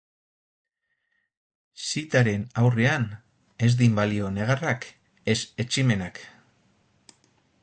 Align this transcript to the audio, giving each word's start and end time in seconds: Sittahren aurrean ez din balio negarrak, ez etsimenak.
Sittahren 1.89 2.47
aurrean 2.63 3.07
ez 3.69 3.71
din 3.83 4.01
balio 4.01 4.33
negarrak, 4.41 4.89
ez 5.37 5.41
etsimenak. 5.67 6.25